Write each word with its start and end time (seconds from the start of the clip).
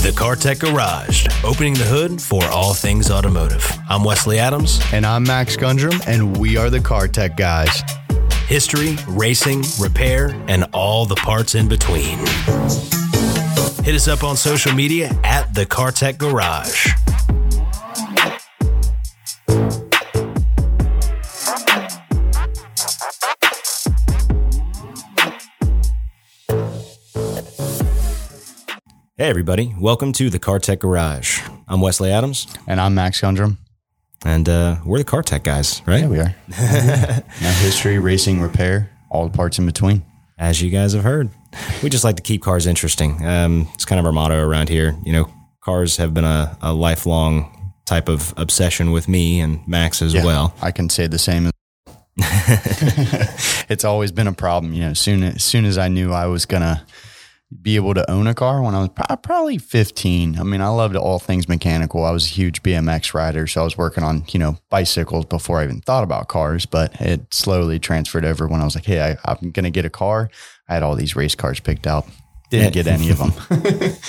The 0.00 0.12
CarTech 0.16 0.60
Garage, 0.60 1.26
opening 1.44 1.74
the 1.74 1.84
hood 1.84 2.20
for 2.20 2.42
all 2.44 2.72
things 2.74 3.10
automotive. 3.10 3.64
I'm 3.88 4.02
Wesley 4.04 4.38
Adams. 4.38 4.80
And 4.92 5.04
I'm 5.04 5.22
Max 5.24 5.56
Gundrum, 5.56 6.00
and 6.06 6.36
we 6.38 6.56
are 6.56 6.70
the 6.70 6.80
Car 6.80 7.06
Tech 7.08 7.36
guys. 7.36 7.82
History, 8.46 8.96
racing, 9.06 9.62
repair, 9.78 10.28
and 10.48 10.64
all 10.72 11.04
the 11.04 11.16
parts 11.16 11.54
in 11.54 11.68
between. 11.68 12.18
Hit 13.84 13.94
us 13.94 14.08
up 14.08 14.24
on 14.24 14.36
social 14.36 14.72
media 14.72 15.10
at 15.24 15.52
the 15.54 15.66
CarTech 15.66 16.18
Garage. 16.18 16.88
Hey, 29.20 29.28
everybody. 29.28 29.74
Welcome 29.78 30.14
to 30.14 30.30
the 30.30 30.38
CarTech 30.38 30.78
Garage. 30.78 31.42
I'm 31.68 31.82
Wesley 31.82 32.10
Adams, 32.10 32.46
And 32.66 32.80
I'm 32.80 32.94
Max 32.94 33.20
Gundrum. 33.20 33.58
and 34.24 34.48
uh, 34.48 34.76
we're 34.82 34.96
the 34.96 35.04
CarTech 35.04 35.42
guys, 35.42 35.82
right? 35.84 36.00
Yeah, 36.00 36.08
we 36.08 36.18
are. 36.20 36.34
now, 36.48 37.52
history, 37.60 37.98
racing, 37.98 38.40
repair, 38.40 38.90
all 39.10 39.28
the 39.28 39.36
parts 39.36 39.58
in 39.58 39.66
between. 39.66 40.06
As 40.38 40.62
you 40.62 40.70
guys 40.70 40.94
have 40.94 41.04
heard, 41.04 41.28
we 41.82 41.90
just 41.90 42.02
like 42.02 42.16
to 42.16 42.22
keep 42.22 42.40
cars 42.40 42.66
interesting. 42.66 43.22
Um, 43.22 43.68
it's 43.74 43.84
kind 43.84 44.00
of 44.00 44.06
our 44.06 44.12
motto 44.12 44.42
around 44.42 44.70
here. 44.70 44.96
You 45.04 45.12
know, 45.12 45.30
cars 45.60 45.98
have 45.98 46.14
been 46.14 46.24
a, 46.24 46.56
a 46.62 46.72
lifelong 46.72 47.74
type 47.84 48.08
of 48.08 48.32
obsession 48.38 48.90
with 48.90 49.06
me 49.06 49.40
and 49.40 49.60
Max 49.68 50.00
as 50.00 50.14
Yeah, 50.14 50.24
well. 50.24 50.54
I 50.62 50.70
can 50.70 50.88
say 50.88 51.08
the 51.08 51.18
same. 51.18 51.50
it's 52.16 53.84
always 53.84 54.12
been 54.12 54.28
a 54.28 54.32
problem. 54.32 54.72
You 54.72 54.80
know, 54.84 54.94
soon 54.94 55.22
as 55.24 55.44
soon 55.44 55.66
as 55.66 55.76
I 55.76 55.88
knew 55.88 56.10
I 56.10 56.24
was 56.24 56.46
gonna 56.46 56.86
be 57.62 57.76
able 57.76 57.94
to 57.94 58.08
own 58.08 58.26
a 58.26 58.34
car 58.34 58.62
when 58.62 58.74
I 58.74 58.80
was 58.80 58.90
probably 59.22 59.58
15. 59.58 60.38
I 60.38 60.42
mean, 60.44 60.60
I 60.60 60.68
loved 60.68 60.94
all 60.94 61.18
things 61.18 61.48
mechanical. 61.48 62.04
I 62.04 62.12
was 62.12 62.26
a 62.26 62.30
huge 62.30 62.62
BMX 62.62 63.12
rider, 63.12 63.46
so 63.46 63.62
I 63.62 63.64
was 63.64 63.76
working 63.76 64.04
on 64.04 64.24
you 64.28 64.38
know 64.38 64.58
bicycles 64.68 65.24
before 65.26 65.60
I 65.60 65.64
even 65.64 65.80
thought 65.80 66.04
about 66.04 66.28
cars. 66.28 66.64
But 66.64 67.00
it 67.00 67.32
slowly 67.34 67.78
transferred 67.78 68.24
over 68.24 68.46
when 68.46 68.60
I 68.60 68.64
was 68.64 68.76
like, 68.76 68.86
hey, 68.86 69.00
I, 69.00 69.16
I'm 69.24 69.50
gonna 69.50 69.70
get 69.70 69.84
a 69.84 69.90
car. 69.90 70.30
I 70.68 70.74
had 70.74 70.82
all 70.82 70.94
these 70.94 71.16
race 71.16 71.34
cars 71.34 71.58
picked 71.58 71.86
out. 71.86 72.06
Didn't 72.50 72.74
Yeah. 72.76 72.82
get 72.82 72.86
any 72.88 73.10
of 73.10 73.18
them. 73.18 73.32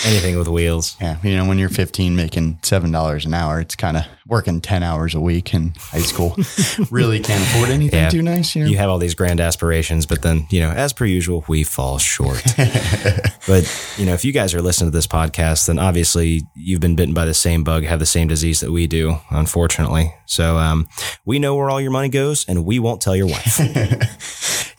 Anything 0.06 0.38
with 0.38 0.48
wheels. 0.48 0.98
Yeah, 1.00 1.18
you 1.24 1.36
know, 1.38 1.46
when 1.48 1.60
you're 1.60 1.70
15 1.70 2.16
making 2.16 2.58
seven 2.64 2.92
dollars 2.92 3.26
an 3.26 3.34
hour, 3.34 3.60
it's 3.62 3.76
kind 3.76 3.98
of 3.98 4.04
working 4.28 4.62
10 4.62 4.82
hours 4.84 5.14
a 5.14 5.20
week 5.20 5.54
in 5.54 5.74
high 5.78 6.00
school. 6.00 6.36
really 6.92 7.20
can't 7.20 7.42
afford 7.44 7.70
anything 7.70 8.00
Yeah. 8.00 8.10
too 8.10 8.22
nice. 8.22 8.56
You 8.56 8.64
know? 8.64 8.70
You 8.70 8.78
have 8.78 8.90
all 8.90 8.98
these 8.98 9.14
grand 9.16 9.40
aspirations, 9.42 10.06
but 10.06 10.22
then, 10.22 10.48
you 10.50 10.60
know, 10.62 10.72
as 10.72 10.94
per 10.94 11.06
usual, 11.06 11.44
we 11.48 11.64
fall 11.64 11.98
short. 12.00 12.42
but, 13.48 13.94
you 13.98 14.06
know, 14.06 14.14
if 14.14 14.24
you 14.26 14.32
guys 14.32 14.54
are 14.54 14.62
listening 14.62 14.90
to 14.92 14.96
this 14.98 15.08
podcast, 15.08 15.68
then 15.68 15.78
obviously 15.80 16.42
you've 16.56 16.80
been 16.80 16.96
bitten 16.96 17.14
by 17.14 17.26
the 17.26 17.34
same 17.34 17.64
bug, 17.64 17.84
have 17.84 18.00
the 18.00 18.06
same 18.06 18.28
disease 18.28 18.60
that 18.62 18.72
we 18.72 18.88
do, 18.88 19.18
unfortunately. 19.32 20.14
So 20.26 20.58
um, 20.58 20.88
we 21.26 21.38
know 21.40 21.56
where 21.56 21.70
all 21.70 21.82
your 21.82 21.92
money 21.92 22.10
goes, 22.10 22.46
and 22.48 22.64
we 22.66 22.80
won't 22.80 23.02
tell 23.02 23.16
your 23.16 23.28
wife. 23.28 23.60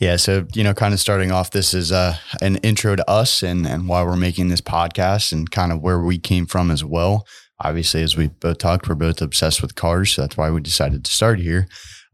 Yeah, 0.00 0.16
so 0.16 0.46
you 0.54 0.64
know, 0.64 0.74
kind 0.74 0.92
of 0.94 0.98
starting 1.00 1.30
off, 1.30 1.50
this 1.52 1.74
is 1.74 1.92
uh, 1.92 2.16
an 2.40 2.56
intro 2.56 2.96
to 2.96 3.08
us 3.08 3.42
and 3.44 3.51
and 3.52 3.88
why 3.88 4.02
we're 4.02 4.16
making 4.16 4.48
this 4.48 4.60
podcast 4.60 5.32
and 5.32 5.50
kind 5.50 5.72
of 5.72 5.80
where 5.80 6.00
we 6.00 6.18
came 6.18 6.46
from 6.46 6.70
as 6.70 6.84
well. 6.84 7.26
Obviously, 7.60 8.02
as 8.02 8.16
we 8.16 8.28
both 8.28 8.58
talked, 8.58 8.88
we're 8.88 8.94
both 8.94 9.22
obsessed 9.22 9.62
with 9.62 9.74
cars, 9.74 10.12
so 10.12 10.22
that's 10.22 10.36
why 10.36 10.50
we 10.50 10.60
decided 10.60 11.04
to 11.04 11.12
start 11.12 11.38
here. 11.38 11.68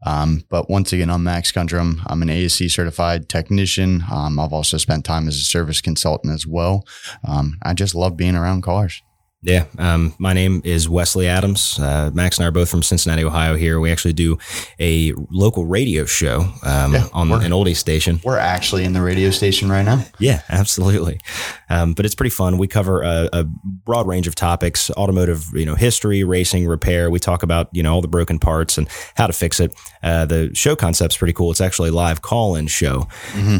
Um, 0.05 0.43
but 0.49 0.69
once 0.69 0.93
again, 0.93 1.09
I'm 1.09 1.23
Max 1.23 1.51
Gundrum. 1.51 2.01
I'm 2.07 2.21
an 2.21 2.29
ASE 2.29 2.73
certified 2.73 3.27
technician. 3.27 4.03
Um, 4.11 4.39
I've 4.39 4.53
also 4.53 4.77
spent 4.77 5.05
time 5.05 5.27
as 5.27 5.35
a 5.35 5.43
service 5.43 5.81
consultant 5.81 6.33
as 6.33 6.45
well. 6.47 6.85
Um, 7.27 7.57
I 7.63 7.73
just 7.73 7.95
love 7.95 8.15
being 8.15 8.35
around 8.35 8.61
cars. 8.61 9.01
Yeah, 9.41 9.65
um, 9.77 10.13
my 10.19 10.33
name 10.33 10.61
is 10.65 10.89
Wesley 10.89 11.25
Adams. 11.25 11.79
Uh, 11.79 12.11
Max 12.13 12.37
and 12.37 12.43
I 12.43 12.49
are 12.49 12.51
both 12.51 12.69
from 12.69 12.83
Cincinnati, 12.83 13.23
Ohio. 13.23 13.55
Here, 13.55 13.79
we 13.79 13.89
actually 13.89 14.11
do 14.11 14.37
a 14.81 15.13
local 15.31 15.65
radio 15.65 16.03
show 16.03 16.41
um, 16.63 16.93
Yeah, 16.93 17.07
on 17.13 17.31
an 17.31 17.51
oldie 17.51 17.75
station. 17.75 18.19
We're 18.25 18.37
actually 18.37 18.83
in 18.83 18.91
the 18.91 19.01
radio 19.01 19.29
station 19.29 19.71
right 19.71 19.85
now. 19.85 20.03
Yeah, 20.19 20.41
absolutely. 20.49 21.21
Um, 21.69 21.93
but 21.93 22.05
it's 22.05 22.15
pretty 22.15 22.29
fun. 22.31 22.57
We 22.57 22.67
cover 22.67 23.01
a, 23.01 23.29
a 23.31 23.43
broad 23.43 24.07
range 24.07 24.27
of 24.27 24.35
topics: 24.35 24.89
automotive, 24.91 25.45
you 25.53 25.65
know, 25.65 25.75
history, 25.75 26.23
racing, 26.23 26.67
repair. 26.67 27.09
We 27.09 27.19
talk 27.19 27.43
about 27.43 27.69
you 27.71 27.83
know 27.83 27.93
all 27.93 28.01
the 28.01 28.07
broken 28.07 28.39
parts 28.39 28.77
and 28.77 28.87
how 29.15 29.27
to 29.27 29.33
fix 29.33 29.59
it. 29.59 29.73
Uh, 30.01 30.25
the 30.25 30.53
show 30.53 30.75
concept's 30.75 31.17
pretty 31.17 31.33
cool. 31.33 31.51
It's 31.51 31.61
actually 31.61 31.89
a 31.89 31.93
live 31.93 32.21
call-in 32.21 32.67
show, 32.67 33.07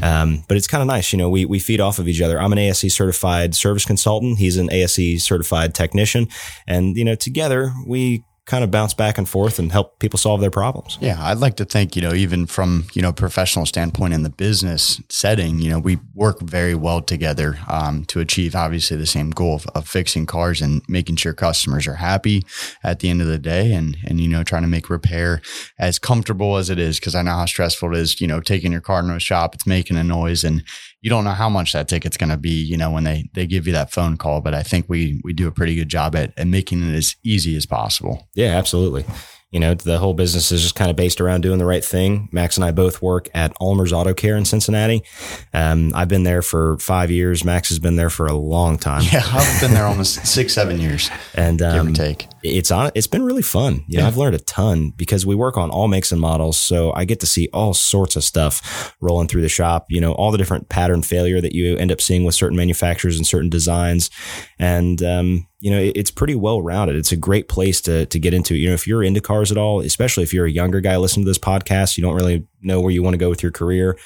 um, 0.04 0.44
but 0.48 0.58
it's 0.58 0.68
kind 0.68 0.82
of 0.82 0.88
nice. 0.88 1.12
You 1.14 1.18
know, 1.18 1.30
we 1.30 1.46
we 1.46 1.60
feed 1.60 1.82
off 1.82 2.00
of 2.00 2.08
each 2.08 2.22
other. 2.22 2.40
I'm 2.40 2.52
an 2.52 2.60
ASE 2.60 2.94
certified 2.94 3.56
service 3.56 3.86
consultant. 3.86 4.40
He's 4.40 4.58
an 4.58 4.72
ASE 4.72 5.24
certified 5.24 5.74
technician, 5.74 6.28
and 6.68 6.96
you 6.98 7.06
know, 7.06 7.16
together 7.16 7.74
we 7.86 8.24
kind 8.50 8.64
of 8.64 8.72
bounce 8.72 8.96
back 8.96 9.20
and 9.20 9.30
forth 9.30 9.60
and 9.60 9.72
help 9.72 10.00
people 10.00 10.18
solve 10.18 10.42
their 10.42 10.50
problems. 10.50 10.98
Yeah, 11.00 11.18
I'd 11.24 11.38
like 11.38 11.56
to 11.58 11.66
think, 11.66 11.96
you 11.96 12.02
know, 12.02 12.14
even 12.14 12.48
from, 12.48 12.88
you 12.94 13.02
know, 13.02 13.14
professional 13.14 13.68
standpoint 13.68 14.14
in 14.14 14.24
the 14.24 14.30
business 14.32 15.00
setting, 15.08 15.60
you 15.60 15.70
know, 15.70 15.78
we 15.78 16.00
work 16.16 16.42
very 16.42 16.74
well 16.74 17.02
together 17.02 17.60
um, 17.68 18.06
to 18.06 18.20
achieve 18.20 18.56
obviously 18.56 18.98
the 18.98 19.06
same 19.06 19.30
goal 19.30 19.56
of, 19.56 19.68
of 19.76 19.88
fixing 19.88 20.26
cars 20.26 20.62
and 20.62 20.82
making 20.90 21.16
sure 21.16 21.32
customers 21.32 21.86
are 21.86 21.96
happy 21.96 22.44
at 22.84 23.00
the 23.00 23.10
end 23.10 23.22
of 23.22 23.28
the 23.28 23.38
day 23.38 23.72
and, 23.72 23.96
and, 24.08 24.20
you 24.20 24.28
know, 24.28 24.44
trying 24.44 24.64
to 24.64 24.68
make 24.68 24.90
repair 24.90 25.42
as 25.78 26.00
comfortable 26.00 26.58
as 26.58 26.72
it 26.72 26.80
is. 26.80 27.00
Cause 27.00 27.14
I 27.14 27.22
know 27.22 27.32
how 27.32 27.46
stressful 27.46 27.94
it 27.94 28.00
is, 28.00 28.20
you 28.20 28.28
know, 28.28 28.42
taking 28.42 28.72
your 28.72 28.82
car 28.82 29.04
to 29.04 29.14
a 29.14 29.20
shop, 29.20 29.54
it's 29.54 29.68
making 29.68 29.96
a 29.96 30.04
noise 30.04 30.44
and 30.44 30.64
you 31.02 31.10
don't 31.10 31.24
know 31.24 31.32
how 31.32 31.50
much 31.50 31.74
that 31.74 31.88
ticket's 31.88 32.18
going 32.18 32.30
to 32.30 32.38
be, 32.38 32.62
you 32.64 32.78
know, 32.78 32.92
when 32.92 33.04
they, 33.04 33.30
they 33.34 33.48
give 33.48 33.68
you 33.68 33.74
that 33.74 33.92
phone 33.92 34.18
call. 34.18 34.42
But 34.42 34.54
I 34.54 34.64
think 34.64 34.88
we, 34.90 35.22
we 35.24 35.34
do 35.34 35.48
a 35.48 35.52
pretty 35.52 35.76
good 35.76 35.90
job 35.90 36.16
at, 36.16 36.34
at 36.38 36.48
making 36.48 36.84
it 36.84 36.96
as 36.96 37.16
easy 37.24 37.56
as 37.56 37.66
possible. 37.66 38.28
Yeah, 38.36 38.58
absolutely. 38.58 39.06
You 39.52 39.60
know, 39.60 39.74
the 39.74 39.98
whole 39.98 40.14
business 40.14 40.52
is 40.52 40.62
just 40.62 40.76
kind 40.76 40.92
of 40.92 40.96
based 40.96 41.20
around 41.20 41.42
doing 41.42 41.58
the 41.58 41.66
right 41.66 41.84
thing. 41.84 42.30
Max 42.32 42.56
and 42.56 42.64
I 42.64 42.70
both 42.70 43.02
work 43.02 43.30
at 43.34 43.52
Ulmer's 43.60 43.92
Auto 43.92 44.14
Care 44.14 44.38
in 44.38 44.46
Cincinnati. 44.46 45.02
Um, 45.56 45.92
I've 45.96 46.08
been 46.08 46.24
there 46.24 46.44
for 46.44 46.78
five 46.78 47.10
years. 47.10 47.44
Max 47.44 47.70
has 47.70 47.80
been 47.80 47.96
there 47.96 48.12
for 48.12 48.28
a 48.28 48.34
long 48.34 48.78
time. 48.78 49.02
Yeah, 49.12 49.24
I've 49.26 49.60
been 49.62 49.74
there 49.74 49.86
almost 49.86 50.28
six, 50.28 50.54
seven 50.54 50.80
years, 50.80 51.10
And 51.34 51.58
give 51.58 51.74
or 51.74 51.80
um, 51.80 51.94
take. 51.96 52.28
It's 52.44 52.72
on. 52.72 52.92
It's 52.96 53.08
been 53.08 53.24
really 53.24 53.42
fun. 53.42 53.84
You 53.88 53.98
know, 53.98 54.04
Yeah. 54.04 54.08
I've 54.08 54.18
learned 54.18 54.36
a 54.36 54.40
ton 54.40 54.92
because 54.96 55.26
we 55.26 55.36
work 55.36 55.58
on 55.58 55.70
all 55.70 55.88
makes 55.88 56.12
and 56.12 56.22
models, 56.22 56.58
so 56.58 56.94
I 56.94 57.06
get 57.06 57.20
to 57.22 57.26
see 57.26 57.50
all 57.54 57.74
sorts 57.74 58.16
of 58.16 58.24
stuff 58.24 58.96
rolling 59.02 59.28
through 59.28 59.42
the 59.42 59.50
shop. 59.50 59.88
You 59.90 60.02
know, 60.02 60.14
all 60.14 60.32
the 60.32 60.38
different 60.38 60.70
pattern 60.70 61.02
failure 61.02 61.42
that 61.42 61.54
you 61.54 61.76
end 61.78 61.92
up 61.92 62.02
seeing 62.02 62.24
with 62.24 62.36
certain 62.36 62.58
manufacturers 62.58 63.18
and 63.18 63.28
certain 63.28 63.50
designs, 63.50 64.10
and 64.58 65.02
um, 65.04 65.48
you 65.60 65.70
know, 65.72 65.92
it's 65.94 66.12
pretty 66.12 66.36
well 66.36 66.62
rounded. 66.62 66.96
It's 66.96 67.12
a 67.12 67.18
great 67.18 67.50
place 67.50 67.82
to 67.82 68.06
to 68.06 68.20
get 68.20 68.34
into. 68.34 68.56
You 68.56 68.70
know, 68.70 68.74
if 68.74 68.88
you're 68.88 69.04
into 69.04 69.22
cars 69.22 69.52
at 69.52 69.58
all, 69.58 69.82
especially 69.82 70.24
if 70.24 70.34
you're 70.34 70.46
a 70.46 70.52
younger 70.52 70.80
guy 70.80 70.96
listening 70.98 71.26
to 71.26 71.30
this 71.30 71.38
podcast, 71.38 71.98
you 71.98 72.04
don't 72.04 72.16
really 72.16 72.48
know 72.62 72.80
where 72.80 72.92
you 72.92 73.04
want 73.04 73.14
to 73.14 73.18
go 73.18 73.30
with 73.30 73.44
your 73.44 73.52
career. 73.52 73.98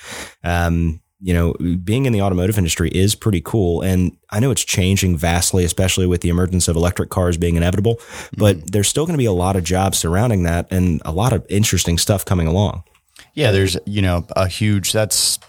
Um, 0.43 1.01
you 1.23 1.33
know, 1.33 1.53
being 1.85 2.05
in 2.05 2.11
the 2.11 2.21
automotive 2.21 2.57
industry 2.57 2.89
is 2.89 3.15
pretty 3.15 3.39
cool. 3.39 3.81
And 3.81 4.17
I 4.29 4.41
know 4.41 4.51
it's 4.51 4.65
changing 4.65 5.15
vastly, 5.15 5.63
especially 5.63 6.05
with 6.05 6.19
the 6.19 6.27
emergence 6.27 6.67
of 6.67 6.75
electric 6.75 7.09
cars 7.09 7.37
being 7.37 7.55
inevitable, 7.55 8.01
but 8.35 8.73
there's 8.73 8.89
still 8.89 9.05
going 9.05 9.13
to 9.13 9.21
be 9.21 9.25
a 9.25 9.31
lot 9.31 9.55
of 9.55 9.63
jobs 9.63 9.97
surrounding 9.97 10.43
that 10.43 10.67
and 10.69 11.01
a 11.05 11.13
lot 11.13 11.31
of 11.31 11.45
interesting 11.47 11.97
stuff 11.97 12.25
coming 12.25 12.45
along. 12.45 12.83
Yeah, 13.35 13.51
there's, 13.51 13.77
you 13.85 14.01
know, 14.01 14.27
a 14.35 14.49
huge, 14.49 14.91
that's 14.91 15.39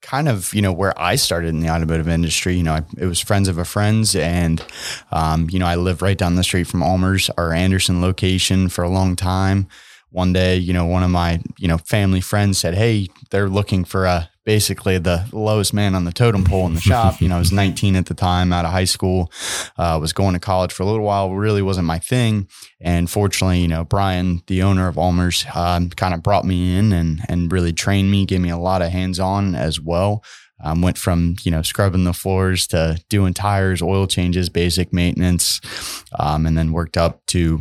kind 0.00 0.30
of, 0.30 0.54
you 0.54 0.62
know, 0.62 0.72
where 0.72 0.98
I 0.98 1.16
started 1.16 1.48
in 1.48 1.60
the 1.60 1.68
automotive 1.68 2.08
industry. 2.08 2.56
You 2.56 2.62
know, 2.62 2.72
I, 2.72 2.82
it 2.96 3.04
was 3.04 3.20
friends 3.20 3.48
of 3.48 3.58
a 3.58 3.66
friend's 3.66 4.16
and, 4.16 4.64
um, 5.12 5.50
you 5.50 5.58
know, 5.58 5.66
I 5.66 5.74
lived 5.74 6.00
right 6.00 6.16
down 6.16 6.36
the 6.36 6.42
street 6.42 6.68
from 6.68 6.82
Ulmer's, 6.82 7.28
our 7.36 7.52
Anderson 7.52 8.00
location 8.00 8.70
for 8.70 8.82
a 8.82 8.88
long 8.88 9.14
time. 9.14 9.68
One 10.10 10.32
day, 10.32 10.56
you 10.56 10.72
know, 10.72 10.86
one 10.86 11.02
of 11.02 11.10
my, 11.10 11.40
you 11.58 11.68
know, 11.68 11.78
family 11.78 12.20
friends 12.20 12.58
said, 12.58 12.74
Hey, 12.74 13.08
they're 13.30 13.48
looking 13.48 13.84
for 13.84 14.06
a, 14.06 14.30
basically 14.48 14.96
the 14.96 15.28
lowest 15.30 15.74
man 15.74 15.94
on 15.94 16.06
the 16.06 16.10
totem 16.10 16.42
pole 16.42 16.66
in 16.66 16.72
the 16.72 16.80
shop. 16.80 17.20
You 17.20 17.28
know, 17.28 17.36
I 17.36 17.38
was 17.38 17.52
19 17.52 17.94
at 17.96 18.06
the 18.06 18.14
time 18.14 18.50
out 18.50 18.64
of 18.64 18.70
high 18.70 18.84
school, 18.84 19.30
uh, 19.76 19.98
was 20.00 20.14
going 20.14 20.32
to 20.32 20.40
college 20.40 20.72
for 20.72 20.84
a 20.84 20.86
little 20.86 21.04
while, 21.04 21.34
really 21.34 21.60
wasn't 21.60 21.86
my 21.86 21.98
thing. 21.98 22.48
And 22.80 23.10
fortunately, 23.10 23.60
you 23.60 23.68
know, 23.68 23.84
Brian, 23.84 24.40
the 24.46 24.62
owner 24.62 24.88
of 24.88 24.96
Ulmer's, 24.96 25.44
um, 25.54 25.90
kind 25.90 26.14
of 26.14 26.22
brought 26.22 26.46
me 26.46 26.78
in 26.78 26.94
and, 26.94 27.20
and 27.28 27.52
really 27.52 27.74
trained 27.74 28.10
me, 28.10 28.24
gave 28.24 28.40
me 28.40 28.48
a 28.48 28.56
lot 28.56 28.80
of 28.80 28.88
hands 28.88 29.20
on 29.20 29.54
as 29.54 29.78
well. 29.78 30.24
Um, 30.64 30.80
went 30.80 30.96
from, 30.96 31.36
you 31.42 31.50
know, 31.50 31.60
scrubbing 31.60 32.04
the 32.04 32.14
floors 32.14 32.66
to 32.68 32.98
doing 33.10 33.34
tires, 33.34 33.82
oil 33.82 34.06
changes, 34.06 34.48
basic 34.48 34.94
maintenance, 34.94 35.60
um, 36.18 36.46
and 36.46 36.56
then 36.56 36.72
worked 36.72 36.96
up 36.96 37.20
to 37.26 37.60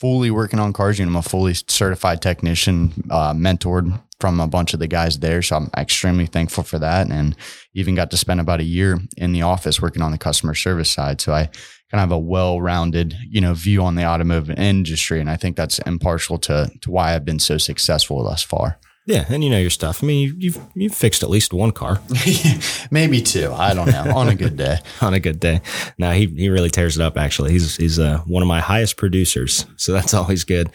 fully 0.00 0.30
working 0.30 0.58
on 0.58 0.72
cars. 0.72 0.98
You 0.98 1.04
know, 1.04 1.10
I'm 1.10 1.16
a 1.16 1.22
fully 1.22 1.54
certified 1.54 2.22
technician, 2.22 2.92
uh, 3.10 3.34
mentored 3.34 4.00
from 4.18 4.40
a 4.40 4.46
bunch 4.46 4.74
of 4.74 4.80
the 4.80 4.86
guys 4.86 5.18
there. 5.18 5.42
So 5.42 5.56
I'm 5.56 5.70
extremely 5.76 6.26
thankful 6.26 6.64
for 6.64 6.78
that. 6.78 7.10
And 7.10 7.36
even 7.74 7.94
got 7.94 8.10
to 8.10 8.16
spend 8.16 8.40
about 8.40 8.60
a 8.60 8.64
year 8.64 8.98
in 9.16 9.32
the 9.32 9.42
office 9.42 9.80
working 9.80 10.02
on 10.02 10.12
the 10.12 10.18
customer 10.18 10.54
service 10.54 10.90
side. 10.90 11.20
So 11.20 11.32
I 11.32 11.44
kind 11.44 11.94
of 11.94 12.00
have 12.00 12.12
a 12.12 12.18
well-rounded, 12.18 13.16
you 13.28 13.40
know, 13.40 13.54
view 13.54 13.82
on 13.82 13.94
the 13.94 14.04
automotive 14.04 14.50
industry. 14.50 15.20
And 15.20 15.30
I 15.30 15.36
think 15.36 15.56
that's 15.56 15.78
impartial 15.80 16.38
to, 16.38 16.70
to 16.80 16.90
why 16.90 17.14
I've 17.14 17.24
been 17.24 17.38
so 17.38 17.58
successful 17.58 18.22
thus 18.24 18.42
far. 18.42 18.78
Yeah, 19.06 19.24
and 19.28 19.42
you 19.42 19.50
know 19.50 19.58
your 19.58 19.70
stuff. 19.70 20.04
I 20.04 20.06
mean, 20.06 20.28
you, 20.28 20.34
you've 20.38 20.58
you've 20.74 20.94
fixed 20.94 21.22
at 21.22 21.30
least 21.30 21.52
one 21.52 21.72
car 21.72 22.00
Maybe 22.90 23.22
two. 23.22 23.52
I 23.52 23.74
don't 23.74 23.90
know. 23.90 24.16
On 24.16 24.28
a 24.28 24.34
good 24.34 24.56
day. 24.56 24.78
on 25.00 25.14
a 25.14 25.20
good 25.20 25.40
day. 25.40 25.62
Now 25.98 26.12
he 26.12 26.26
he 26.26 26.48
really 26.48 26.70
tears 26.70 26.96
it 26.96 27.02
up. 27.02 27.16
Actually, 27.16 27.52
he's 27.52 27.76
he's 27.76 27.98
uh, 27.98 28.18
one 28.26 28.42
of 28.42 28.48
my 28.48 28.60
highest 28.60 28.96
producers, 28.96 29.66
so 29.76 29.92
that's 29.92 30.14
always 30.20 30.44
good. 30.44 30.70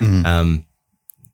Um, 0.00 0.66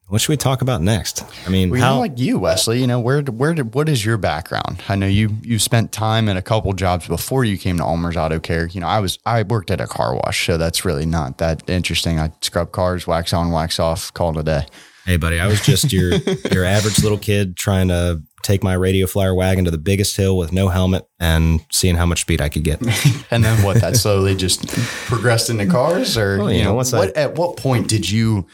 what 0.08 0.22
should 0.22 0.30
we 0.30 0.36
talk 0.38 0.62
about 0.62 0.80
next? 0.80 1.22
I 1.46 1.50
mean, 1.50 1.68
Well, 1.68 1.80
how 1.80 1.98
like 1.98 2.18
you, 2.18 2.38
Wesley, 2.38 2.80
you 2.80 2.86
know, 2.86 2.98
where, 2.98 3.20
where 3.20 3.52
did, 3.52 3.74
what 3.74 3.90
is 3.90 4.06
your 4.06 4.16
background? 4.16 4.82
I 4.88 4.96
know 4.96 5.06
you, 5.06 5.36
you 5.42 5.58
spent 5.58 5.92
time 5.92 6.30
in 6.30 6.38
a 6.38 6.42
couple 6.42 6.72
jobs 6.72 7.06
before 7.06 7.44
you 7.44 7.58
came 7.58 7.76
to 7.76 7.84
Ulmer's 7.84 8.16
Auto 8.16 8.40
Care. 8.40 8.68
You 8.68 8.80
know, 8.80 8.86
I 8.86 9.00
was, 9.00 9.18
I 9.26 9.42
worked 9.42 9.70
at 9.70 9.82
a 9.82 9.86
car 9.86 10.14
wash, 10.14 10.46
so 10.46 10.56
that's 10.56 10.82
really 10.82 11.04
not 11.04 11.36
that 11.38 11.68
interesting. 11.68 12.18
I 12.18 12.32
scrub 12.40 12.72
cars, 12.72 13.06
wax 13.06 13.34
on, 13.34 13.50
wax 13.52 13.78
off, 13.78 14.12
call 14.14 14.30
it 14.30 14.40
a 14.40 14.42
day. 14.42 14.66
Hey, 15.08 15.16
buddy, 15.16 15.40
I 15.40 15.46
was 15.46 15.62
just 15.62 15.90
your 15.90 16.12
your 16.52 16.64
average 16.66 17.02
little 17.02 17.16
kid 17.16 17.56
trying 17.56 17.88
to 17.88 18.20
take 18.42 18.62
my 18.62 18.74
radio 18.74 19.06
flyer 19.06 19.34
wagon 19.34 19.64
to 19.64 19.70
the 19.70 19.78
biggest 19.78 20.14
hill 20.18 20.36
with 20.36 20.52
no 20.52 20.68
helmet 20.68 21.06
and 21.18 21.64
seeing 21.72 21.94
how 21.96 22.04
much 22.04 22.20
speed 22.20 22.42
I 22.42 22.50
could 22.50 22.62
get. 22.62 22.80
And 23.30 23.42
then 23.42 23.62
what? 23.64 23.80
That 23.80 23.96
slowly 23.96 24.36
just 24.36 24.68
progressed 25.06 25.48
into 25.48 25.64
cars, 25.66 26.18
or 26.18 26.36
Well, 26.38 26.50
you 26.52 26.58
you 26.58 26.64
know, 26.64 26.70
know, 26.70 26.76
once 26.76 26.92
what? 26.92 27.16
at 27.16 27.36
what 27.36 27.56
point 27.56 27.88
did 27.88 28.10
you 28.10 28.46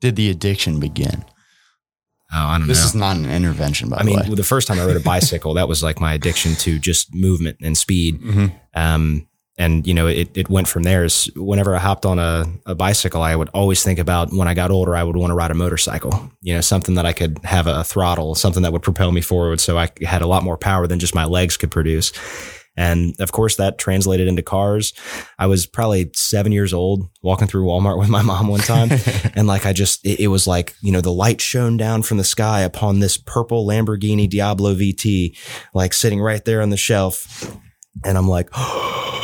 did 0.00 0.14
the 0.14 0.30
addiction 0.30 0.78
begin? 0.78 1.24
Oh, 2.32 2.38
I 2.38 2.58
don't 2.58 2.68
This 2.68 2.80
know. 2.82 2.86
is 2.86 2.94
not 2.94 3.16
an 3.16 3.26
intervention, 3.28 3.88
by 3.88 3.96
I 3.98 4.02
mean, 4.04 4.22
the 4.22 4.28
way. 4.30 4.34
the 4.36 4.44
first 4.44 4.68
time 4.68 4.78
I 4.78 4.84
rode 4.84 4.96
a 4.96 5.00
bicycle, 5.00 5.54
that 5.54 5.66
was 5.68 5.82
like 5.82 5.98
my 6.00 6.14
addiction 6.14 6.54
to 6.56 6.78
just 6.78 7.12
movement 7.12 7.56
and 7.60 7.76
speed. 7.76 8.20
Mhm. 8.22 8.52
Um, 8.74 9.26
and 9.58 9.86
you 9.86 9.94
know, 9.94 10.06
it, 10.06 10.36
it 10.36 10.50
went 10.50 10.68
from 10.68 10.82
there. 10.82 11.04
Is 11.04 11.30
whenever 11.34 11.74
I 11.74 11.78
hopped 11.78 12.04
on 12.04 12.18
a, 12.18 12.44
a 12.66 12.74
bicycle, 12.74 13.22
I 13.22 13.34
would 13.34 13.48
always 13.50 13.82
think 13.82 13.98
about 13.98 14.32
when 14.32 14.48
I 14.48 14.54
got 14.54 14.70
older, 14.70 14.94
I 14.94 15.02
would 15.02 15.16
want 15.16 15.30
to 15.30 15.34
ride 15.34 15.50
a 15.50 15.54
motorcycle. 15.54 16.30
You 16.42 16.54
know, 16.54 16.60
something 16.60 16.94
that 16.96 17.06
I 17.06 17.12
could 17.12 17.38
have 17.44 17.66
a, 17.66 17.84
throttle, 17.84 18.34
something 18.34 18.62
that 18.62 18.72
would 18.72 18.82
propel 18.82 19.12
me 19.12 19.20
forward, 19.20 19.60
so 19.60 19.78
I 19.78 19.90
had 20.02 20.22
a 20.22 20.26
lot 20.26 20.42
more 20.42 20.58
power 20.58 20.86
than 20.86 20.98
just 20.98 21.14
my 21.14 21.24
legs 21.24 21.56
could 21.56 21.70
produce. 21.70 22.12
And 22.76 23.18
of 23.20 23.32
course, 23.32 23.56
that 23.56 23.78
translated 23.78 24.28
into 24.28 24.42
cars. 24.42 24.92
I 25.38 25.46
was 25.46 25.66
probably 25.66 26.10
seven 26.14 26.52
years 26.52 26.74
old 26.74 27.08
walking 27.22 27.48
through 27.48 27.64
Walmart 27.64 27.98
with 28.00 28.08
my 28.08 28.22
mom 28.22 28.48
one 28.48 28.60
time. 28.60 28.90
and 29.34 29.46
like, 29.46 29.66
I 29.66 29.72
just, 29.72 30.04
it, 30.04 30.20
it 30.20 30.28
was 30.28 30.46
like, 30.46 30.74
you 30.82 30.92
know, 30.92 31.00
the 31.00 31.12
light 31.12 31.40
shone 31.40 31.76
down 31.76 32.02
from 32.02 32.18
the 32.18 32.24
sky 32.24 32.60
upon 32.60 33.00
this 33.00 33.16
purple 33.16 33.66
Lamborghini 33.66 34.28
Diablo 34.28 34.74
VT, 34.74 35.36
like 35.74 35.92
sitting 35.92 36.20
right 36.20 36.44
there 36.44 36.60
on 36.60 36.70
the 36.70 36.76
shelf. 36.76 37.56
And 38.04 38.18
I'm 38.18 38.28
like, 38.28 38.50
oh, 38.54 39.22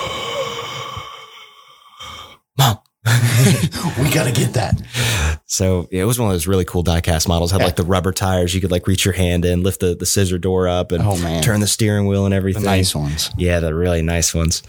mom. 2.56 2.78
we 4.00 4.10
got 4.12 4.24
to 4.26 4.32
get 4.32 4.52
that. 4.54 4.80
So 5.46 5.88
yeah, 5.90 6.02
it 6.02 6.04
was 6.04 6.18
one 6.18 6.28
of 6.28 6.34
those 6.34 6.46
really 6.46 6.64
cool 6.64 6.84
diecast 6.84 7.26
models. 7.28 7.50
Had 7.50 7.60
Yeah. 7.60 7.66
like 7.66 7.76
the 7.76 7.82
rubber 7.84 8.12
tires. 8.12 8.54
You 8.54 8.60
could 8.60 8.70
like 8.70 8.86
reach 8.86 9.04
your 9.04 9.14
hand 9.14 9.44
in, 9.44 9.62
lift 9.62 9.80
the, 9.80 9.94
the 9.94 10.06
scissor 10.06 10.38
door 10.38 10.68
up 10.68 10.92
and 10.92 11.02
Oh, 11.04 11.16
man. 11.18 11.42
turn 11.42 11.60
the 11.60 11.66
steering 11.66 12.06
wheel 12.06 12.24
and 12.26 12.32
The 12.32 12.36
everything. 12.36 12.62
nice 12.64 12.94
ones. 12.94 13.30
Yeah, 13.36 13.60
the 13.60 13.74
really 13.74 14.02
nice 14.02 14.32
ones. 14.34 14.62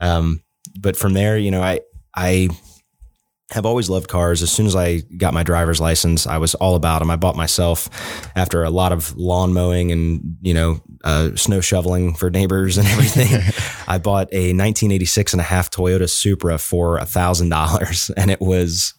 Um, 0.00 0.42
but 0.78 0.96
from 0.96 1.12
there, 1.12 1.36
you 1.38 1.50
know, 1.50 1.62
I 1.62 1.80
I 2.14 2.48
have 3.52 3.64
always 3.64 3.88
loved 3.88 4.08
cars. 4.08 4.42
As 4.42 4.50
soon 4.50 4.66
as 4.66 4.74
I 4.74 5.02
got 5.16 5.32
my 5.32 5.44
driver's 5.44 5.80
license, 5.80 6.26
I 6.26 6.38
was 6.38 6.54
all 6.56 6.74
about 6.74 6.98
them. 6.98 7.10
I 7.10 7.16
bought 7.16 7.36
myself 7.36 7.88
after 8.34 8.64
a 8.64 8.70
lot 8.70 8.92
of 8.92 9.16
lawn 9.16 9.52
mowing 9.52 9.92
and 9.92 10.36
you 10.42 10.52
know 10.52 10.80
uh, 11.04 11.34
snow 11.36 11.60
shoveling 11.60 12.14
for 12.14 12.28
neighbors 12.28 12.76
and 12.76 12.86
everything. 12.88 13.40
I 13.88 13.98
bought 13.98 14.28
a 14.32 14.52
1986 14.52 15.32
and 15.32 15.40
a 15.40 15.44
half 15.44 15.70
Toyota 15.70 16.10
Supra 16.10 16.58
for 16.58 16.98
a 16.98 17.06
thousand 17.06 17.50
dollars, 17.50 18.10
and 18.16 18.30
it 18.30 18.40
was 18.40 18.94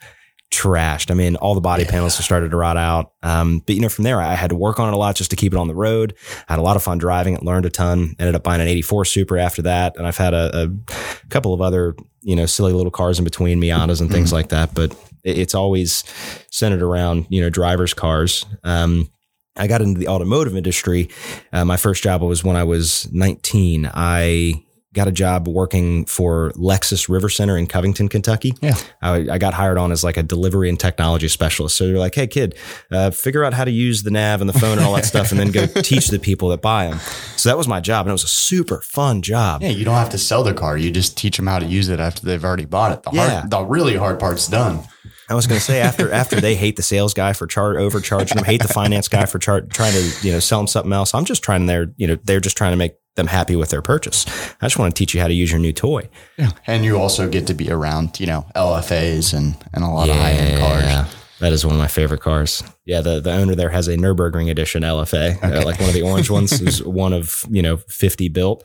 trashed. 0.50 1.12
I 1.12 1.14
mean, 1.14 1.36
all 1.36 1.56
the 1.56 1.62
body 1.62 1.84
panels 1.84 2.16
just 2.16 2.24
started 2.24 2.52
to 2.52 2.58
rot 2.58 2.78
out. 2.78 3.12
Um, 3.22 3.60
but 3.66 3.76
you 3.76 3.82
know, 3.82 3.90
from 3.90 4.06
there, 4.06 4.22
I 4.22 4.34
had 4.36 4.52
to 4.52 4.56
work 4.56 4.80
on 4.80 4.88
it 4.88 4.94
a 4.94 4.98
lot 4.98 5.18
just 5.18 5.30
to 5.32 5.36
keep 5.36 5.52
it 5.52 5.60
on 5.60 5.68
the 5.68 5.76
road. 5.76 6.16
I 6.48 6.54
had 6.54 6.60
a 6.60 6.62
lot 6.62 6.78
of 6.78 6.84
fun 6.84 7.00
driving 7.00 7.34
it, 7.34 7.44
learned 7.44 7.66
a 7.66 7.70
ton. 7.70 8.16
Ended 8.18 8.36
up 8.36 8.44
buying 8.44 8.62
an 8.62 8.70
'84 8.70 9.04
Supra 9.04 9.44
after 9.44 9.64
that, 9.64 9.98
and 9.98 10.08
I've 10.08 10.16
had 10.16 10.34
a, 10.34 10.64
a 10.64 11.28
couple 11.28 11.54
of 11.54 11.60
other 11.60 11.96
you 12.28 12.36
know 12.36 12.46
silly 12.46 12.74
little 12.74 12.92
cars 12.92 13.18
in 13.18 13.24
between 13.24 13.60
Miatas 13.60 14.02
and 14.02 14.12
things 14.12 14.34
like 14.34 14.50
that. 14.50 14.76
But 14.76 14.92
it, 15.24 15.40
it's 15.40 15.56
always 15.56 16.04
centered 16.52 16.84
around 16.84 17.26
you 17.30 17.42
know 17.42 17.50
drivers' 17.50 17.94
cars. 17.94 18.46
Um, 18.66 19.10
I 19.56 19.66
got 19.66 19.82
into 19.82 20.00
the 20.00 20.10
automotive 20.10 20.56
industry. 20.56 21.10
Uh, 21.52 21.66
my 21.66 21.78
first 21.78 22.04
job 22.04 22.22
was 22.22 22.44
when 22.44 22.56
I 22.56 22.64
was 22.64 23.12
19. 23.12 23.90
I 23.92 24.64
got 24.98 25.08
a 25.08 25.12
job 25.14 25.48
working 25.48 26.06
for 26.06 26.52
Lexus 26.58 27.08
River 27.08 27.30
Center 27.30 27.58
in 27.58 27.68
Covington, 27.68 28.10
Kentucky. 28.10 28.54
Yeah. 28.62 28.76
I, 29.02 29.28
I 29.32 29.38
got 29.38 29.54
hired 29.54 29.78
on 29.78 29.94
as 29.94 30.04
like 30.04 30.18
a 30.18 30.24
delivery 30.24 30.68
and 30.68 30.78
technology 30.78 31.30
specialist. 31.30 31.78
So 31.78 31.88
they're 31.88 31.98
like, 31.98 32.16
hey, 32.16 32.28
kid, 32.28 32.56
uh, 32.92 33.12
figure 33.12 33.46
out 33.46 33.54
how 33.54 33.64
to 33.64 33.72
use 33.72 34.04
the 34.04 34.12
nav 34.12 34.42
and 34.42 34.50
the 34.50 34.60
phone 34.60 34.78
and 34.78 34.82
all 34.86 34.94
that 34.96 35.06
stuff, 35.14 35.32
and 35.32 35.40
then 35.40 35.52
go 35.52 35.66
teach 35.68 36.10
the 36.10 36.20
people 36.20 36.50
that 36.50 36.62
buy 36.62 36.88
them. 36.90 37.00
So 37.38 37.48
that 37.50 37.58
was 37.58 37.68
my 37.68 37.80
job, 37.80 38.06
and 38.06 38.10
it 38.10 38.14
was 38.14 38.24
a 38.26 38.28
super 38.28 38.82
fun 38.82 39.22
job. 39.22 39.62
Yeah, 39.62 39.70
you 39.70 39.86
don't 39.86 39.96
have 39.96 40.10
to 40.10 40.18
sell 40.18 40.44
the 40.44 40.54
car. 40.54 40.78
You 40.78 40.92
just 40.92 41.18
teach 41.18 41.38
them 41.38 41.48
how 41.48 41.60
to 41.60 41.66
use 41.66 41.88
it 41.88 42.00
after 42.00 42.26
they've 42.26 42.44
already 42.44 42.66
bought 42.66 42.92
it. 42.92 43.04
The 43.04 43.12
Yeah. 43.14 43.30
hard, 43.42 43.52
the 43.52 43.62
really 43.64 43.96
hard 43.96 44.20
part's 44.20 44.48
done. 44.48 44.84
I 45.30 45.36
was 45.36 45.46
going 45.46 45.60
to 45.60 45.64
say 45.64 45.82
after 45.82 46.12
after 46.12 46.40
they 46.40 46.56
hate 46.56 46.78
the 46.78 46.84
sales 46.84 47.14
guy 47.14 47.34
for 47.34 47.48
char- 47.48 47.78
overcharging 47.78 48.38
them, 48.38 48.46
hate 48.46 48.62
the 48.62 48.68
finance 48.70 49.08
guy 49.08 49.26
for 49.26 49.40
char- 49.40 49.62
trying 49.62 49.94
to 49.94 50.28
you 50.28 50.32
know 50.32 50.40
sell 50.40 50.60
them 50.60 50.68
something 50.68 50.94
else. 50.94 51.14
I'm 51.14 51.26
just 51.26 51.44
trying 51.44 51.66
their 51.66 51.94
you 51.98 52.08
know 52.08 52.18
they're 52.24 52.40
just 52.40 52.56
trying 52.58 52.72
to 52.72 52.78
make 52.78 52.96
them 53.16 53.28
happy 53.28 53.56
with 53.56 53.70
their 53.70 53.82
purchase. 53.82 54.26
I 54.62 54.68
just 54.68 54.80
want 54.80 54.96
to 54.96 55.00
teach 55.00 55.14
you 55.14 55.20
how 55.20 55.28
to 55.28 55.34
use 55.34 55.52
your 55.52 55.60
new 55.60 55.74
toy. 55.74 56.08
Yeah. 56.38 56.52
And 56.66 56.86
you 56.86 56.98
also 56.98 57.28
get 57.28 57.48
to 57.48 57.54
be 57.54 57.70
around, 57.70 58.20
you 58.20 58.28
know, 58.28 58.46
LFAs 58.56 59.34
and, 59.34 59.58
and 59.74 59.84
a 59.84 59.88
lot 59.88 60.08
of 60.08 60.16
high 60.16 60.32
end 60.32 60.60
cars. 60.60 61.14
That 61.40 61.54
is 61.54 61.66
one 61.66 61.76
of 61.76 61.80
my 61.80 61.88
favorite 61.88 62.22
cars. 62.22 62.64
Yeah, 62.86 63.02
the, 63.02 63.20
the 63.20 63.32
owner 63.32 63.54
there 63.54 63.70
has 63.70 63.88
a 63.88 63.96
Nurburgring 63.96 64.50
edition 64.50 64.82
LFA, 64.82 65.44
uh, 65.44 65.66
like 65.66 65.80
one 65.80 65.90
of 65.90 65.94
the 65.94 66.02
orange 66.02 66.30
ones. 66.32 66.62
is 66.62 66.84
one 66.84 67.14
of 67.14 67.46
you 67.50 67.62
know 67.62 67.78
fifty 67.78 68.30
built. 68.30 68.64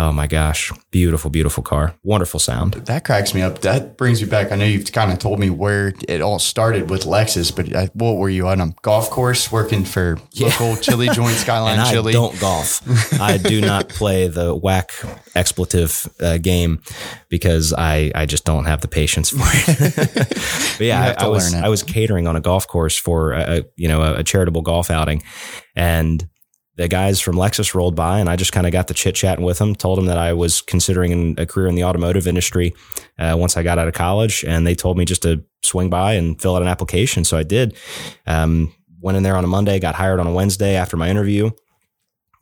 Oh 0.00 0.12
my 0.12 0.28
gosh, 0.28 0.70
beautiful, 0.92 1.28
beautiful 1.28 1.64
car, 1.64 1.96
wonderful 2.04 2.38
sound. 2.38 2.74
That 2.74 3.04
cracks 3.04 3.34
me 3.34 3.42
up. 3.42 3.62
That 3.62 3.96
brings 3.96 4.22
me 4.22 4.28
back. 4.28 4.52
I 4.52 4.54
know 4.54 4.64
you've 4.64 4.92
kind 4.92 5.10
of 5.10 5.18
told 5.18 5.40
me 5.40 5.50
where 5.50 5.92
it 6.06 6.20
all 6.20 6.38
started 6.38 6.88
with 6.88 7.02
Lexus, 7.02 7.54
but 7.54 7.74
I, 7.74 7.86
what 7.94 8.12
were 8.12 8.28
you 8.28 8.46
on 8.46 8.60
a 8.60 8.72
golf 8.82 9.10
course 9.10 9.50
working 9.50 9.84
for 9.84 10.16
local 10.40 10.76
chili 10.76 11.08
joint 11.08 11.34
Skyline 11.34 11.72
and 11.72 11.80
I 11.80 11.90
Chili? 11.90 12.12
don't 12.12 12.38
golf. 12.38 12.80
I 13.20 13.38
do 13.38 13.60
not 13.60 13.88
play 13.88 14.28
the 14.28 14.54
whack 14.54 14.92
expletive 15.34 16.08
uh, 16.20 16.38
game 16.38 16.80
because 17.28 17.72
I, 17.72 18.12
I 18.14 18.24
just 18.24 18.44
don't 18.44 18.66
have 18.66 18.82
the 18.82 18.88
patience 18.88 19.30
for 19.30 19.38
it. 19.42 20.28
but 20.78 20.86
yeah, 20.86 21.16
I, 21.18 21.24
I 21.24 21.26
was 21.26 21.52
it. 21.52 21.64
I 21.64 21.68
was 21.68 21.82
catering 21.82 22.28
on 22.28 22.36
a 22.36 22.40
golf 22.40 22.68
course 22.68 22.96
for 22.96 23.32
a, 23.32 23.58
a 23.58 23.62
you 23.74 23.88
know 23.88 24.02
a, 24.02 24.18
a 24.18 24.22
charitable 24.22 24.62
golf 24.62 24.92
outing, 24.92 25.24
and 25.74 26.24
the 26.78 26.86
guys 26.86 27.20
from 27.20 27.34
Lexus 27.34 27.74
rolled 27.74 27.96
by, 27.96 28.20
and 28.20 28.28
I 28.28 28.36
just 28.36 28.52
kind 28.52 28.64
of 28.64 28.72
got 28.72 28.86
the 28.86 28.94
chit 28.94 29.16
chatting 29.16 29.44
with 29.44 29.58
them. 29.58 29.74
Told 29.74 29.98
them 29.98 30.06
that 30.06 30.16
I 30.16 30.32
was 30.32 30.62
considering 30.62 31.34
a 31.36 31.44
career 31.44 31.66
in 31.66 31.74
the 31.74 31.82
automotive 31.82 32.28
industry 32.28 32.72
uh, 33.18 33.34
once 33.36 33.56
I 33.56 33.64
got 33.64 33.78
out 33.78 33.88
of 33.88 33.94
college, 33.94 34.44
and 34.46 34.64
they 34.64 34.76
told 34.76 34.96
me 34.96 35.04
just 35.04 35.22
to 35.22 35.44
swing 35.62 35.90
by 35.90 36.12
and 36.12 36.40
fill 36.40 36.54
out 36.54 36.62
an 36.62 36.68
application. 36.68 37.24
So 37.24 37.36
I 37.36 37.42
did. 37.42 37.76
Um, 38.28 38.72
went 39.00 39.16
in 39.16 39.24
there 39.24 39.36
on 39.36 39.42
a 39.42 39.48
Monday, 39.48 39.80
got 39.80 39.96
hired 39.96 40.20
on 40.20 40.28
a 40.28 40.32
Wednesday 40.32 40.76
after 40.76 40.96
my 40.96 41.10
interview, 41.10 41.50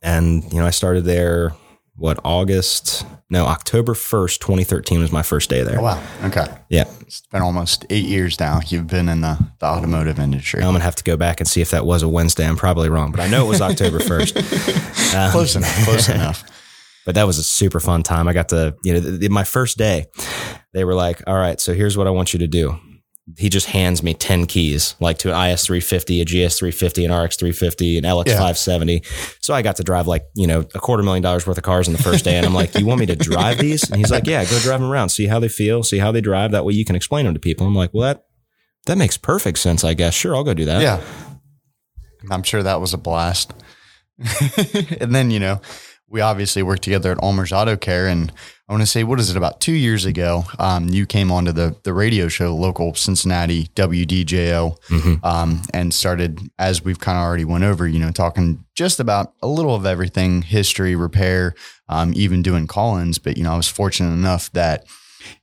and 0.03 0.43
you 0.53 0.59
know 0.59 0.67
I 0.67 0.71
started 0.71 1.03
there. 1.03 1.53
What 1.97 2.19
August? 2.23 3.05
No, 3.29 3.45
October 3.45 3.93
first, 3.93 4.39
twenty 4.39 4.63
thirteen 4.63 4.99
was 5.01 5.11
my 5.11 5.23
first 5.23 5.49
day 5.49 5.63
there. 5.63 5.79
Oh, 5.79 5.83
wow. 5.83 6.03
Okay. 6.23 6.45
Yeah, 6.69 6.85
It's 7.01 7.21
been 7.31 7.41
almost 7.41 7.85
eight 7.89 8.05
years 8.05 8.39
now. 8.39 8.59
You've 8.67 8.87
been 8.87 9.09
in 9.09 9.21
the, 9.21 9.37
the 9.59 9.65
automotive 9.65 10.19
industry. 10.19 10.61
I'm 10.61 10.67
gonna 10.73 10.79
have 10.83 10.95
to 10.95 11.03
go 11.03 11.17
back 11.17 11.39
and 11.41 11.47
see 11.49 11.59
if 11.61 11.71
that 11.71 11.85
was 11.85 12.03
a 12.03 12.07
Wednesday. 12.07 12.47
I'm 12.47 12.55
probably 12.55 12.87
wrong, 12.89 13.11
but 13.11 13.19
I 13.19 13.27
know 13.27 13.45
it 13.45 13.49
was 13.49 13.61
October 13.61 13.99
first. 13.99 14.37
Um, 15.15 15.31
close 15.31 15.55
enough. 15.55 15.83
Close 15.85 16.09
enough. 16.17 16.43
but 17.05 17.15
that 17.15 17.23
was 17.25 17.37
a 17.37 17.43
super 17.43 17.79
fun 17.79 18.03
time. 18.03 18.27
I 18.27 18.33
got 18.33 18.49
to, 18.49 18.75
you 18.83 18.93
know, 18.93 18.99
th- 18.99 19.19
th- 19.21 19.31
my 19.31 19.45
first 19.45 19.77
day, 19.77 20.07
they 20.73 20.83
were 20.83 20.93
like, 20.95 21.23
all 21.25 21.33
right, 21.37 21.59
so 21.61 21.73
here's 21.73 21.97
what 21.97 22.07
I 22.07 22.09
want 22.09 22.33
you 22.33 22.39
to 22.39 22.47
do. 22.47 22.77
He 23.35 23.49
just 23.49 23.67
hands 23.67 24.01
me 24.01 24.13
10 24.13 24.45
keys, 24.45 24.95
like 25.01 25.17
to 25.19 25.33
an 25.33 25.49
IS 25.49 25.65
350, 25.65 26.21
a 26.21 26.25
GS 26.25 26.59
350, 26.59 27.05
an 27.05 27.11
RX 27.11 27.35
350, 27.35 27.97
an 27.97 28.03
LX 28.05 28.27
570. 28.27 29.03
So 29.41 29.53
I 29.53 29.61
got 29.61 29.75
to 29.77 29.83
drive 29.83 30.07
like, 30.07 30.23
you 30.33 30.47
know, 30.47 30.61
a 30.73 30.79
quarter 30.79 31.03
million 31.03 31.21
dollars 31.21 31.45
worth 31.45 31.57
of 31.57 31.63
cars 31.63 31.87
in 31.87 31.93
the 31.93 32.01
first 32.01 32.23
day. 32.23 32.37
And 32.37 32.45
I'm 32.45 32.53
like, 32.53 32.73
you 32.75 32.85
want 32.85 33.01
me 33.01 33.05
to 33.07 33.17
drive 33.17 33.57
these? 33.57 33.89
And 33.89 33.99
he's 33.99 34.11
like, 34.11 34.27
yeah, 34.27 34.45
go 34.45 34.57
drive 34.59 34.79
them 34.79 34.89
around, 34.89 35.09
see 35.09 35.27
how 35.27 35.39
they 35.39 35.49
feel, 35.49 35.83
see 35.83 35.97
how 35.97 36.13
they 36.13 36.21
drive. 36.21 36.51
That 36.51 36.63
way 36.63 36.73
you 36.73 36.85
can 36.85 36.95
explain 36.95 37.25
them 37.25 37.33
to 37.33 37.39
people. 37.39 37.67
I'm 37.67 37.75
like, 37.75 37.93
well, 37.93 38.03
that, 38.03 38.23
that 38.85 38.97
makes 38.97 39.17
perfect 39.17 39.59
sense, 39.59 39.83
I 39.83 39.93
guess. 39.93 40.13
Sure, 40.13 40.33
I'll 40.33 40.45
go 40.45 40.53
do 40.53 40.65
that. 40.65 40.81
Yeah. 40.81 41.01
I'm 42.31 42.43
sure 42.43 42.63
that 42.63 42.79
was 42.79 42.93
a 42.93 42.97
blast. 42.97 43.53
and 44.99 45.13
then, 45.13 45.31
you 45.31 45.39
know, 45.39 45.61
we 46.09 46.21
obviously 46.21 46.63
worked 46.63 46.83
together 46.83 47.11
at 47.11 47.21
Ulmer's 47.21 47.51
Auto 47.51 47.75
Care. 47.75 48.07
And 48.07 48.31
I 48.69 48.73
want 48.73 48.81
to 48.81 48.87
say, 48.87 49.05
what 49.05 49.19
is 49.19 49.29
it, 49.29 49.37
about 49.37 49.61
two 49.61 49.71
years 49.71 50.03
ago, 50.03 50.43
um, 50.59 50.89
you 50.89 51.05
came 51.05 51.31
onto 51.31 51.53
the, 51.53 51.77
the 51.83 51.93
radio 51.93 52.27
show, 52.27 52.53
local 52.53 52.93
Cincinnati 52.95 53.67
WDJO, 53.75 55.23
um, 55.23 55.61
and 55.73 55.93
started, 55.93 56.41
as 56.59 56.83
we've 56.83 56.99
kind 56.99 57.17
of 57.17 57.23
already 57.23 57.45
went 57.45 57.63
over, 57.63 57.87
you 57.87 57.97
know, 57.97 58.11
talking 58.11 58.65
just 58.75 58.99
about 58.99 59.33
a 59.41 59.47
little 59.47 59.73
of 59.73 59.85
everything, 59.85 60.41
history, 60.41 60.97
repair, 60.97 61.55
um, 61.87 62.11
even 62.13 62.41
doing 62.41 62.67
call-ins. 62.67 63.19
But, 63.19 63.37
you 63.37 63.43
know, 63.43 63.53
I 63.53 63.57
was 63.57 63.69
fortunate 63.69 64.11
enough 64.11 64.51
that 64.51 64.85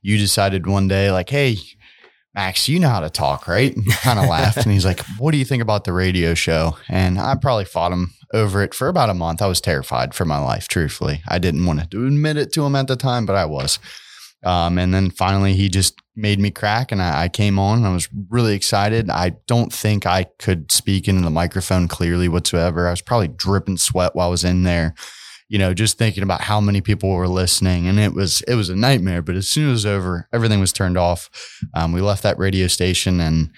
you 0.03 0.19
decided 0.19 0.67
one 0.67 0.87
day, 0.87 1.09
like, 1.09 1.29
hey, 1.29 1.57
Max, 2.35 2.67
you 2.67 2.79
know 2.79 2.89
how 2.89 2.99
to 2.99 3.09
talk, 3.09 3.47
right? 3.47 3.73
Kind 4.01 4.19
of 4.19 4.27
laughed 4.27 4.57
and 4.57 4.71
he's 4.71 4.83
like, 4.85 4.99
What 5.17 5.31
do 5.31 5.37
you 5.37 5.45
think 5.45 5.63
about 5.63 5.85
the 5.85 5.93
radio 5.93 6.33
show? 6.33 6.75
And 6.89 7.17
I 7.17 7.33
probably 7.35 7.63
fought 7.63 7.93
him 7.93 8.13
over 8.35 8.61
it 8.61 8.73
for 8.73 8.87
about 8.87 9.09
a 9.09 9.13
month. 9.13 9.41
I 9.41 9.47
was 9.47 9.61
terrified 9.61 10.13
for 10.13 10.25
my 10.25 10.37
life, 10.37 10.67
truthfully. 10.67 11.21
I 11.27 11.39
didn't 11.39 11.65
want 11.65 11.89
to 11.89 12.05
admit 12.05 12.37
it 12.37 12.51
to 12.53 12.65
him 12.65 12.75
at 12.75 12.87
the 12.87 12.95
time, 12.95 13.25
but 13.25 13.35
I 13.35 13.45
was. 13.45 13.79
Um, 14.43 14.77
and 14.77 14.93
then 14.93 15.09
finally, 15.09 15.55
he 15.55 15.69
just 15.69 15.99
made 16.15 16.39
me 16.39 16.51
crack, 16.51 16.91
and 16.91 17.01
I, 17.01 17.23
I 17.23 17.29
came 17.29 17.57
on. 17.57 17.83
I 17.83 17.93
was 17.93 18.07
really 18.29 18.53
excited. 18.53 19.09
I 19.09 19.37
don't 19.47 19.73
think 19.73 20.05
I 20.05 20.25
could 20.37 20.71
speak 20.71 21.07
into 21.07 21.23
the 21.23 21.31
microphone 21.31 21.87
clearly 21.87 22.27
whatsoever. 22.27 22.87
I 22.87 22.91
was 22.91 23.01
probably 23.01 23.29
dripping 23.29 23.77
sweat 23.77 24.15
while 24.15 24.27
I 24.27 24.31
was 24.31 24.43
in 24.43 24.63
there 24.63 24.93
you 25.47 25.59
know, 25.59 25.73
just 25.73 25.97
thinking 25.97 26.23
about 26.23 26.41
how 26.41 26.59
many 26.59 26.81
people 26.81 27.11
were 27.11 27.27
listening, 27.27 27.87
and 27.87 27.99
it 27.99 28.13
was 28.13 28.41
it 28.43 28.55
was 28.55 28.69
a 28.69 28.75
nightmare. 28.75 29.21
But 29.21 29.35
as 29.35 29.47
soon 29.47 29.65
as 29.65 29.69
it 29.69 29.73
was 29.73 29.85
over, 29.85 30.27
everything 30.33 30.59
was 30.59 30.73
turned 30.73 30.97
off. 30.97 31.29
Um, 31.73 31.91
we 31.91 32.01
left 32.01 32.23
that 32.23 32.39
radio 32.39 32.67
station, 32.67 33.19
and 33.19 33.51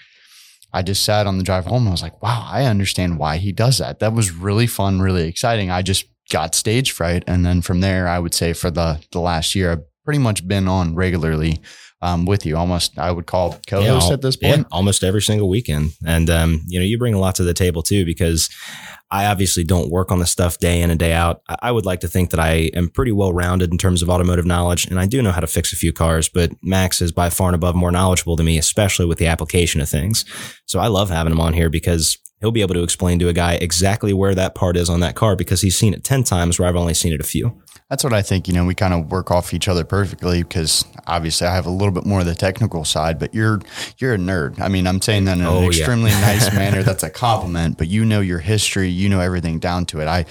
I 0.74 0.82
just 0.82 1.04
sat 1.04 1.28
on 1.28 1.38
the 1.38 1.44
drive 1.44 1.66
home. 1.66 1.88
I 1.88 1.92
was 1.92 2.02
like, 2.02 2.22
wow, 2.22 2.48
I 2.50 2.66
understand 2.66 3.20
why 3.20 3.38
he 3.38 3.52
does 3.52 3.78
that. 3.78 4.00
That 4.00 4.14
was 4.14 4.32
really 4.32 4.68
fun, 4.68 5.00
really 5.00 5.28
exciting. 5.28 5.72
I 5.72 5.82
just 5.82 6.06
got 6.30 6.56
stage 6.56 6.92
fright, 6.92 7.24
and 7.28 7.46
then 7.46 7.62
from 7.62 7.82
there, 7.82 8.08
I 8.08 8.20
would 8.20 8.34
say 8.34 8.54
for 8.54 8.70
the 8.70 9.00
the 9.12 9.20
last 9.20 9.56
year, 9.56 9.72
I've 9.72 9.84
pretty 10.04 10.20
much 10.20 10.48
been 10.48 10.68
on 10.68 10.96
regularly. 10.96 11.62
Um, 12.00 12.26
with 12.26 12.46
you, 12.46 12.56
almost 12.56 13.00
I 13.00 13.10
would 13.10 13.26
call 13.26 13.60
co-host 13.66 14.08
Yeah, 14.10 14.14
at 14.14 14.22
this 14.22 14.36
point. 14.36 14.58
Yeah, 14.58 14.64
almost 14.72 15.04
every 15.04 15.22
single 15.22 15.50
weekend. 15.50 15.94
And, 16.06 16.30
um, 16.30 16.62
you 16.68 16.80
know, 16.80 16.86
you 16.86 17.00
bring 17.00 17.16
a 17.16 17.20
lot 17.20 17.34
to 17.36 17.44
the 17.44 17.56
table 17.56 17.82
too, 17.82 18.06
because 18.06 18.50
I 19.10 19.26
obviously 19.26 19.64
don't 19.64 19.90
work 19.90 20.12
on 20.12 20.20
the 20.20 20.26
stuff 20.26 20.58
day 20.58 20.82
in 20.82 20.90
and 20.90 21.00
day 21.00 21.14
out. 21.14 21.42
I 21.50 21.56
I 21.68 21.72
would 21.72 21.86
like 21.86 22.02
to 22.02 22.08
think 22.08 22.30
that 22.32 22.40
I 22.40 22.70
am 22.74 22.90
pretty 22.90 23.12
well 23.12 23.34
rounded 23.34 23.72
in 23.72 23.78
terms 23.78 24.02
of 24.02 24.10
automotive 24.10 24.46
knowledge, 24.46 24.86
and 24.86 25.00
I 25.00 25.06
do 25.06 25.22
know 25.22 25.32
how 25.32 25.42
to 25.42 25.48
fix 25.48 25.74
a 25.74 25.76
few 25.76 25.92
cars, 25.92 26.30
but 26.30 26.52
Max 26.62 27.02
is 27.02 27.12
by 27.12 27.30
far 27.30 27.48
and 27.48 27.56
above 27.56 27.76
more 27.76 27.92
knowledgeable 27.92 28.36
than 28.36 28.46
me, 28.46 28.58
especially 28.58 29.06
with 29.06 29.18
the 29.18 29.28
application 29.28 29.82
of 29.82 29.90
things. 29.90 30.24
So 30.66 30.80
I 30.80 30.88
love 30.88 31.10
having 31.10 31.34
him 31.34 31.40
on 31.40 31.54
here 31.54 31.70
because 31.70 32.18
he'll 32.40 32.52
be 32.52 32.62
able 32.62 32.76
to 32.76 32.84
explain 32.84 33.20
to 33.20 33.30
a 33.30 33.34
guy 33.34 33.54
exactly 33.56 34.14
where 34.14 34.36
that 34.36 34.56
part 34.56 34.78
is 34.78 34.90
on 34.90 35.00
that 35.00 35.16
car 35.16 35.36
because 35.36 35.62
he's 35.62 35.78
seen 35.78 35.94
it 35.94 36.04
10 36.04 36.24
times 36.24 36.60
where 36.60 36.68
I've 36.68 36.76
only 36.76 36.94
seen 36.94 37.14
it 37.14 37.20
a 37.20 37.26
few. 37.26 37.62
That's 37.90 38.04
what 38.04 38.12
I 38.14 38.22
think. 38.22 38.48
You 38.50 38.54
know, 38.54 38.66
we 38.66 38.76
kind 38.76 38.94
of 38.94 39.10
work 39.12 39.32
off 39.32 39.54
each 39.54 39.70
other 39.70 39.86
perfectly 39.86 40.44
because 40.44 40.84
obviously 41.08 41.48
I 41.48 41.56
have 41.56 41.66
a 41.66 41.70
little 41.70 41.94
bit 41.94 42.06
more 42.06 42.20
of 42.20 42.26
the 42.26 42.36
technical 42.36 42.84
side, 42.84 43.18
but 43.18 43.34
you're 43.34 43.62
you're 43.98 44.14
a 44.16 44.18
nerd. 44.18 44.60
I 44.60 44.68
mean, 44.68 44.86
I'm 44.88 45.02
saying 45.02 45.24
that 45.26 45.38
in 45.38 45.46
Oh, 45.46 45.58
an 45.60 45.64
yeah. 45.64 45.70
extremely 45.70 46.12
nice 46.12 46.54
manner. 46.54 46.84
That's 46.90 47.04
a 47.04 47.10
compliment. 47.10 47.78
But 47.78 47.88
you 47.88 48.04
know 48.04 48.20
your 48.20 48.40
history. 48.40 48.90
You 48.90 49.08
know 49.08 49.22
everything 49.22 49.60
down 49.60 49.86
to 49.88 50.02
it. 50.02 50.08
I 50.08 50.26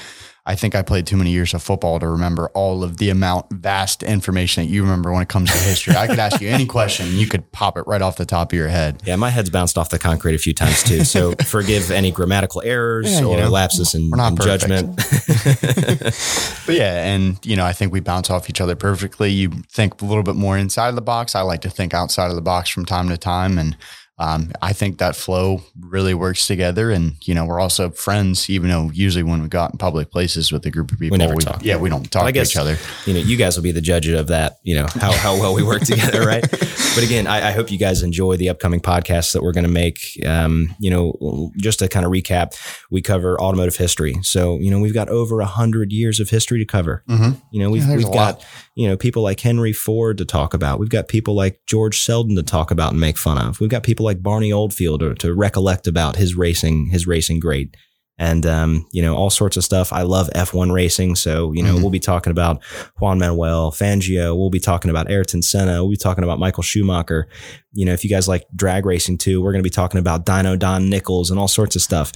I 0.48 0.54
think 0.54 0.76
I 0.76 0.82
played 0.82 1.08
too 1.08 1.16
many 1.16 1.32
years 1.32 1.54
of 1.54 1.62
football 1.62 1.98
to 1.98 2.08
remember 2.08 2.48
all 2.54 2.84
of 2.84 2.98
the 2.98 3.10
amount 3.10 3.46
vast 3.50 4.04
information 4.04 4.62
that 4.62 4.70
you 4.70 4.82
remember 4.82 5.12
when 5.12 5.22
it 5.22 5.28
comes 5.28 5.50
to 5.50 5.58
history. 5.58 5.96
I 5.96 6.06
could 6.06 6.20
ask 6.20 6.40
you 6.40 6.48
any 6.48 6.66
question, 6.66 7.06
and 7.06 7.16
you 7.16 7.26
could 7.26 7.50
pop 7.50 7.76
it 7.76 7.84
right 7.88 8.00
off 8.00 8.16
the 8.16 8.24
top 8.24 8.52
of 8.52 8.56
your 8.56 8.68
head. 8.68 9.02
Yeah, 9.04 9.16
my 9.16 9.30
head's 9.30 9.50
bounced 9.50 9.76
off 9.76 9.90
the 9.90 9.98
concrete 9.98 10.36
a 10.36 10.38
few 10.38 10.54
times 10.54 10.84
too. 10.84 11.02
So 11.02 11.32
forgive 11.46 11.90
any 11.90 12.12
grammatical 12.12 12.62
errors 12.64 13.10
Yeah, 13.10 13.22
you 13.22 13.28
or 13.30 13.36
know, 13.38 13.50
lapses 13.50 13.94
in, 13.96 14.02
in 14.02 14.36
judgment. 14.36 14.96
But 16.66 16.74
yeah, 16.74 17.04
and 17.04 17.38
you 17.44 17.56
know, 17.56 17.64
I 17.64 17.72
think 17.72 17.92
we 17.92 18.00
bounce 18.00 18.28
off 18.30 18.50
each 18.50 18.60
other 18.60 18.74
perfectly. 18.74 19.30
You 19.30 19.50
think 19.70 20.00
a 20.02 20.04
little 20.04 20.24
bit 20.24 20.34
more 20.34 20.58
inside 20.58 20.88
of 20.88 20.96
the 20.96 21.00
box. 21.00 21.34
I 21.34 21.42
like 21.42 21.60
to 21.62 21.70
think 21.70 21.94
outside 21.94 22.28
of 22.28 22.36
the 22.36 22.42
box 22.42 22.70
from 22.70 22.84
time 22.84 23.08
to 23.08 23.16
time, 23.16 23.58
and 23.58 23.76
um, 24.18 24.52
I 24.62 24.72
think 24.72 24.98
that 24.98 25.14
flow 25.14 25.62
really 25.78 26.14
works 26.14 26.46
together. 26.46 26.90
And 26.90 27.16
you 27.24 27.34
know, 27.34 27.44
we're 27.44 27.60
also 27.60 27.90
friends, 27.90 28.48
even 28.48 28.70
though 28.70 28.90
usually 28.94 29.22
when 29.22 29.42
we 29.42 29.48
go 29.48 29.60
out 29.60 29.72
in 29.72 29.78
public 29.78 30.10
places 30.10 30.50
with 30.50 30.64
a 30.66 30.70
group 30.70 30.90
of 30.92 30.98
people, 30.98 31.18
we 31.18 31.24
never 31.24 31.34
talk. 31.36 31.62
Yeah, 31.62 31.76
we 31.76 31.90
don't 31.90 32.10
talk 32.10 32.22
I 32.22 32.26
to 32.26 32.32
guess 32.32 32.50
each 32.52 32.56
other. 32.56 32.76
you 33.04 33.14
know, 33.14 33.20
you 33.20 33.36
guys 33.36 33.56
will 33.56 33.62
be 33.64 33.72
the 33.72 33.80
judge 33.82 34.08
of 34.08 34.28
that, 34.28 34.58
you 34.62 34.74
know, 34.76 34.86
how, 34.94 35.12
how 35.12 35.34
well 35.38 35.54
we 35.54 35.62
work 35.62 35.82
together, 35.82 36.26
right? 36.26 36.44
But 36.96 37.04
again, 37.04 37.26
I, 37.26 37.48
I 37.48 37.52
hope 37.52 37.70
you 37.70 37.76
guys 37.76 38.02
enjoy 38.02 38.38
the 38.38 38.48
upcoming 38.48 38.80
podcasts 38.80 39.34
that 39.34 39.42
we're 39.42 39.52
going 39.52 39.66
to 39.66 39.70
make. 39.70 40.18
Um, 40.24 40.74
you 40.78 40.88
know, 40.88 41.52
just 41.58 41.80
to 41.80 41.88
kind 41.88 42.06
of 42.06 42.10
recap, 42.12 42.58
we 42.90 43.02
cover 43.02 43.38
automotive 43.38 43.76
history. 43.76 44.14
So, 44.22 44.56
you 44.60 44.70
know, 44.70 44.78
we've 44.80 44.94
got 44.94 45.10
over 45.10 45.42
a 45.42 45.44
hundred 45.46 45.92
years 45.92 46.20
of 46.20 46.30
history 46.30 46.58
to 46.58 46.64
cover. 46.64 47.04
Mhm. 47.06 47.36
You 47.50 47.60
know, 47.60 47.68
we've, 47.68 47.86
Yeah, 47.86 47.96
we've 47.96 48.10
got, 48.10 48.42
you 48.76 48.88
know, 48.88 48.96
people 48.96 49.22
like 49.22 49.38
Henry 49.40 49.74
Ford 49.74 50.16
to 50.16 50.24
talk 50.24 50.54
about. 50.54 50.80
We've 50.80 50.88
got 50.88 51.06
people 51.06 51.34
like 51.34 51.60
George 51.66 52.00
Selden 52.00 52.34
to 52.36 52.42
talk 52.42 52.70
about 52.70 52.92
and 52.92 53.00
make 53.00 53.18
fun 53.18 53.36
of. 53.36 53.60
We've 53.60 53.68
got 53.68 53.82
people 53.82 54.05
like 54.06 54.22
Barney 54.22 54.52
Oldfield 54.52 55.00
to, 55.00 55.14
to 55.16 55.34
recollect 55.34 55.86
about 55.86 56.16
his 56.16 56.34
racing, 56.34 56.86
his 56.86 57.06
racing 57.06 57.40
great. 57.40 57.76
And, 58.18 58.46
um, 58.46 58.86
you 58.92 59.02
know, 59.02 59.14
all 59.14 59.28
sorts 59.28 59.58
of 59.58 59.64
stuff. 59.64 59.92
I 59.92 60.00
love 60.00 60.30
F1 60.34 60.72
racing. 60.72 61.16
So, 61.16 61.52
you 61.52 61.62
know, 61.62 61.74
Mhm. 61.74 61.82
we'll 61.82 61.90
be 61.90 61.98
talking 61.98 62.30
about 62.30 62.62
Juan 62.98 63.18
Manuel 63.18 63.70
Fangio. 63.72 64.34
We'll 64.34 64.48
be 64.48 64.58
talking 64.58 64.90
about 64.90 65.10
Ayrton 65.10 65.42
Senna. 65.42 65.82
We'll 65.82 65.90
be 65.90 65.96
talking 65.98 66.24
about 66.24 66.38
Michael 66.38 66.62
Schumacher. 66.62 67.28
You 67.74 67.84
know, 67.84 67.92
if 67.92 68.04
you 68.04 68.08
guys 68.08 68.26
like 68.26 68.46
drag 68.56 68.86
racing 68.86 69.18
too, 69.18 69.42
we're 69.42 69.52
going 69.52 69.62
to 69.62 69.66
be 69.68 69.74
talking 69.74 70.00
about 70.00 70.24
Dyno 70.24 70.58
Don 70.58 70.88
Nichols 70.88 71.30
and 71.30 71.38
all 71.38 71.46
sorts 71.48 71.76
of 71.76 71.82
stuff. 71.82 72.10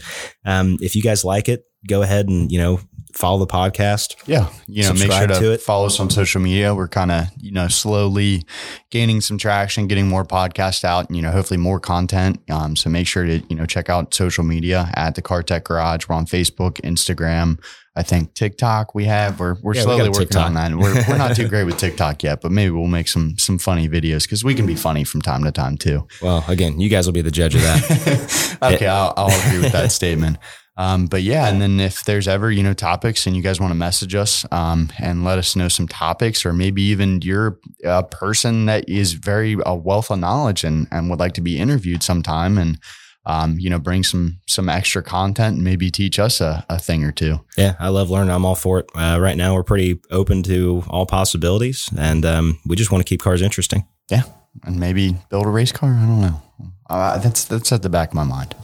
Um, 0.46 0.78
if 0.80 0.96
you 0.96 1.02
guys 1.02 1.22
like 1.22 1.50
it, 1.50 1.64
go 1.86 2.00
ahead 2.00 2.28
and, 2.28 2.50
you 2.50 2.56
know, 2.58 2.80
follow 3.14 3.38
the 3.38 3.46
podcast. 3.46 4.16
Yeah, 4.26 4.48
you 4.66 4.82
know, 4.84 4.92
make 4.94 5.10
sure 5.12 5.26
to, 5.26 5.34
to 5.34 5.52
it. 5.52 5.60
follow 5.60 5.86
us 5.86 5.98
on 6.00 6.10
social 6.10 6.40
media. 6.40 6.74
We're 6.74 6.88
kind 6.88 7.10
of, 7.10 7.26
you 7.40 7.52
know, 7.52 7.68
slowly 7.68 8.44
gaining 8.90 9.20
some 9.20 9.38
traction, 9.38 9.86
getting 9.86 10.08
more 10.08 10.24
podcasts 10.24 10.84
out, 10.84 11.08
and 11.08 11.16
you 11.16 11.22
know, 11.22 11.30
hopefully 11.30 11.58
more 11.58 11.80
content. 11.80 12.40
Um, 12.50 12.76
so 12.76 12.90
make 12.90 13.06
sure 13.06 13.24
to, 13.24 13.40
you 13.48 13.56
know, 13.56 13.66
check 13.66 13.88
out 13.90 14.12
social 14.14 14.44
media 14.44 14.90
at 14.94 15.14
the 15.14 15.22
Car 15.22 15.42
Tech 15.42 15.64
Garage. 15.64 16.08
We're 16.08 16.16
on 16.16 16.26
Facebook, 16.26 16.80
Instagram. 16.82 17.58
I 17.96 18.04
think 18.04 18.34
TikTok 18.34 18.94
we 18.94 19.06
have. 19.06 19.40
We're 19.40 19.56
we're 19.62 19.74
Yeah, 19.74 19.82
slowly 19.82 20.02
a 20.06 20.10
working 20.10 20.20
TikTok. 20.28 20.46
on 20.46 20.54
that. 20.54 20.74
We're 20.76 20.94
we're 21.08 21.18
not 21.18 21.34
too 21.34 21.48
great 21.52 21.64
with 21.64 21.76
TikTok 21.76 22.22
yet, 22.22 22.40
but 22.40 22.52
maybe 22.52 22.70
we'll 22.70 22.86
make 22.86 23.08
some 23.08 23.36
some 23.36 23.58
funny 23.58 23.88
videos 23.88 24.22
because 24.22 24.44
we 24.44 24.54
can 24.54 24.64
be 24.64 24.76
funny 24.76 25.02
from 25.02 25.20
time 25.20 25.42
to 25.42 25.50
time 25.50 25.76
too. 25.76 26.06
Well, 26.22 26.44
again, 26.46 26.78
you 26.80 26.88
guys 26.88 27.06
will 27.06 27.12
be 27.12 27.20
the 27.20 27.32
judge 27.32 27.56
of 27.56 27.62
that. 27.62 28.58
okay, 28.74 28.86
I'll, 28.86 29.12
I'll 29.16 29.46
agree 29.48 29.58
with 29.60 29.72
that 29.72 29.90
statement. 30.00 30.38
Um, 30.80 31.08
but 31.08 31.22
yeah, 31.22 31.46
and 31.46 31.60
then 31.60 31.78
if 31.78 32.04
there's 32.04 32.26
ever 32.26 32.50
you 32.50 32.62
know 32.62 32.72
topics 32.72 33.26
and 33.26 33.36
you 33.36 33.42
guys 33.42 33.60
want 33.60 33.70
to 33.70 33.74
message 33.74 34.14
us 34.14 34.46
um, 34.50 34.90
and 34.98 35.24
let 35.24 35.38
us 35.38 35.54
know 35.54 35.68
some 35.68 35.86
topics, 35.86 36.46
or 36.46 36.54
maybe 36.54 36.80
even 36.80 37.20
you're 37.20 37.58
a 37.84 38.02
person 38.02 38.64
that 38.64 38.88
is 38.88 39.12
very 39.12 39.58
a 39.66 39.74
wealth 39.74 40.10
of 40.10 40.18
knowledge 40.18 40.64
and 40.64 40.88
and 40.90 41.10
would 41.10 41.18
like 41.18 41.34
to 41.34 41.42
be 41.42 41.58
interviewed 41.58 42.02
sometime, 42.02 42.56
and 42.56 42.78
um, 43.26 43.58
you 43.58 43.68
know 43.68 43.78
bring 43.78 44.02
some 44.02 44.38
some 44.46 44.70
extra 44.70 45.02
content 45.02 45.56
and 45.56 45.64
maybe 45.64 45.90
teach 45.90 46.18
us 46.18 46.40
a, 46.40 46.64
a 46.70 46.78
thing 46.78 47.04
or 47.04 47.12
two. 47.12 47.38
yeah, 47.58 47.74
I 47.78 47.88
love 47.88 48.08
learning. 48.08 48.30
I'm 48.30 48.46
all 48.46 48.54
for 48.54 48.78
it. 48.78 48.86
Uh, 48.94 49.18
right 49.20 49.36
now, 49.36 49.54
we're 49.54 49.62
pretty 49.62 50.00
open 50.10 50.42
to 50.44 50.82
all 50.88 51.04
possibilities, 51.04 51.90
and 51.98 52.24
um, 52.24 52.58
we 52.64 52.74
just 52.74 52.90
want 52.90 53.04
to 53.04 53.08
keep 53.08 53.20
cars 53.20 53.42
interesting. 53.42 53.86
Yeah, 54.10 54.22
and 54.64 54.80
maybe 54.80 55.14
build 55.28 55.44
a 55.44 55.50
race 55.50 55.72
car. 55.72 55.90
I 55.90 56.06
don't 56.06 56.22
know. 56.22 56.42
Uh, 56.88 57.18
that's 57.18 57.44
that's 57.44 57.70
at 57.70 57.82
the 57.82 57.90
back 57.90 58.08
of 58.08 58.14
my 58.14 58.24
mind. 58.24 58.54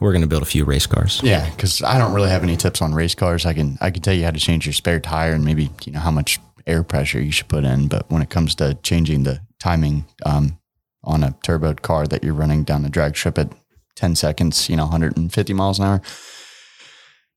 We're 0.00 0.12
going 0.12 0.22
to 0.22 0.28
build 0.28 0.42
a 0.42 0.46
few 0.46 0.64
race 0.64 0.86
cars. 0.86 1.20
Yeah, 1.22 1.48
because 1.50 1.82
I 1.82 1.98
don't 1.98 2.14
really 2.14 2.30
have 2.30 2.42
any 2.42 2.56
tips 2.56 2.80
on 2.80 2.94
race 2.94 3.14
cars. 3.14 3.44
I 3.46 3.52
can 3.52 3.78
I 3.80 3.90
can 3.90 4.02
tell 4.02 4.14
you 4.14 4.24
how 4.24 4.30
to 4.30 4.40
change 4.40 4.66
your 4.66 4.72
spare 4.72 4.98
tire 4.98 5.34
and 5.34 5.44
maybe 5.44 5.70
you 5.84 5.92
know 5.92 6.00
how 6.00 6.10
much 6.10 6.38
air 6.66 6.82
pressure 6.82 7.20
you 7.20 7.32
should 7.32 7.48
put 7.48 7.64
in. 7.64 7.88
But 7.88 8.10
when 8.10 8.22
it 8.22 8.30
comes 8.30 8.54
to 8.56 8.74
changing 8.82 9.24
the 9.24 9.40
timing 9.58 10.06
um, 10.24 10.58
on 11.04 11.22
a 11.22 11.32
turboed 11.44 11.82
car 11.82 12.06
that 12.06 12.24
you're 12.24 12.34
running 12.34 12.64
down 12.64 12.82
the 12.82 12.88
drag 12.88 13.16
strip 13.16 13.38
at 13.38 13.52
10 13.96 14.16
seconds, 14.16 14.68
you 14.68 14.76
know, 14.76 14.84
150 14.84 15.52
miles 15.52 15.78
an 15.78 15.84
hour. 15.84 16.02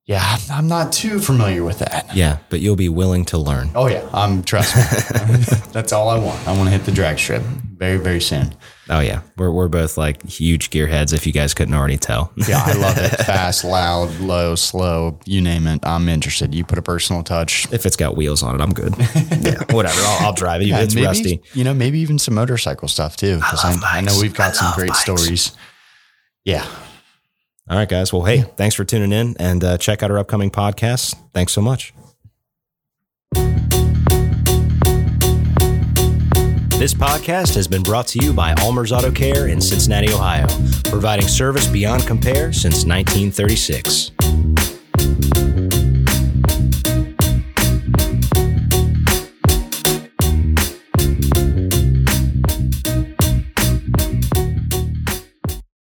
Yeah, 0.06 0.38
I'm 0.52 0.68
not 0.68 0.92
too 0.92 1.18
familiar 1.20 1.64
with 1.64 1.80
that. 1.80 2.14
Yeah, 2.14 2.40
but 2.50 2.60
you'll 2.60 2.76
be 2.76 2.90
willing 2.90 3.24
to 3.26 3.38
learn. 3.38 3.70
Oh 3.74 3.88
yeah, 3.88 4.02
um, 4.12 4.44
trust 4.44 4.76
me. 4.76 4.82
That's 5.72 5.94
all 5.94 6.10
I 6.10 6.20
want. 6.20 6.46
I 6.46 6.52
want 6.52 6.66
to 6.66 6.72
hit 6.72 6.84
the 6.84 6.92
drag 6.92 7.18
strip 7.18 7.42
very 7.42 7.96
very 7.98 8.20
soon. 8.20 8.54
Oh 8.90 9.00
yeah, 9.00 9.22
we're 9.38 9.50
we're 9.50 9.70
both 9.70 9.98
like 9.98 10.22
huge 10.28 10.72
gearheads. 10.72 11.14
If 11.14 11.26
you 11.26 11.32
guys 11.32 11.54
couldn't 11.54 11.74
already 11.74 11.96
tell. 11.98 12.34
Yeah, 12.48 12.62
I 12.66 12.74
love 12.74 12.98
it. 12.98 13.10
Fast, 13.26 13.64
loud, 13.64 14.14
low, 14.20 14.56
slow, 14.56 15.18
you 15.26 15.40
name 15.40 15.68
it. 15.68 15.80
I'm 15.86 16.10
interested. 16.10 16.54
You 16.54 16.66
put 16.66 16.78
a 16.78 16.82
personal 16.82 17.24
touch. 17.24 17.72
if 17.72 17.86
it's 17.86 17.96
got 17.96 18.18
wheels 18.18 18.44
on 18.44 18.60
it, 18.60 18.62
I'm 18.62 18.74
good. 18.74 18.94
yeah, 18.98 19.64
whatever. 19.72 20.02
I'll, 20.02 20.28
I'll 20.28 20.34
drive 20.34 20.62
it. 20.62 20.66
Yeah, 20.68 20.82
it's 20.82 20.96
maybe, 20.96 21.08
rusty. 21.08 21.42
You 21.54 21.64
know, 21.64 21.74
maybe 21.74 22.00
even 22.00 22.20
some 22.20 22.34
motorcycle 22.34 22.90
stuff 22.90 23.16
too. 23.16 23.38
Because 23.38 23.64
I, 23.64 23.72
love 23.72 23.84
I, 23.86 24.02
know 24.02 24.20
we've 24.20 24.34
got 24.34 24.50
I 24.52 24.54
some 24.56 24.74
great 24.76 24.90
bikes. 24.90 25.00
stories. 25.02 25.52
Yeah. 26.44 26.68
All 27.70 27.78
right, 27.78 27.88
guys. 27.88 28.12
Well, 28.12 28.24
hey, 28.24 28.42
thanks 28.42 28.76
for 28.76 28.84
tuning 28.84 29.12
in 29.12 29.36
and 29.40 29.64
uh, 29.64 29.78
check 29.78 30.04
out 30.04 30.12
our 30.12 30.18
upcoming 30.18 30.52
podcasts. 30.52 31.16
Thanks 31.34 31.54
so 31.54 31.62
much. 31.62 31.94
This 36.78 36.94
podcast 36.94 37.56
has 37.56 37.66
been 37.66 37.82
brought 37.82 38.08
to 38.08 38.20
you 38.22 38.34
by 38.34 38.54
Ulmer's 38.56 38.92
Auto 38.92 39.10
Care 39.10 39.48
in 39.48 39.62
Cincinnati, 39.62 40.12
Ohio, 40.12 40.48
providing 40.84 41.30
service 41.30 41.66
beyond 41.66 42.06
compare 42.06 42.52
since 42.52 42.84
1936. 42.84 44.12